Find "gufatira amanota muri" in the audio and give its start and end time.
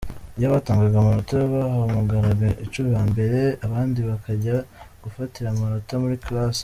5.03-6.17